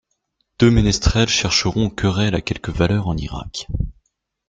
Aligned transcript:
Deux 0.57 0.71
ménestrels 0.71 1.29
chercheront 1.29 1.91
querelle 1.91 2.33
à 2.33 2.41
quelques 2.41 2.69
valeurs 2.69 3.05
en 3.07 3.15
Irak. 3.17 3.67